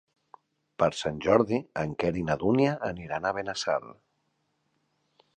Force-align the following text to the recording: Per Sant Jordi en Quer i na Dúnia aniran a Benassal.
Per 0.83 0.87
Sant 0.99 1.17
Jordi 1.25 1.59
en 1.81 1.93
Quer 2.03 2.11
i 2.21 2.23
na 2.29 2.37
Dúnia 2.43 2.71
aniran 2.87 3.27
a 3.27 3.33
Benassal. 3.41 3.85